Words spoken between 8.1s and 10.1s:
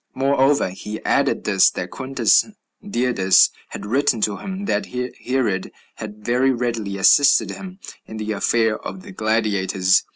the affair of the gladiators.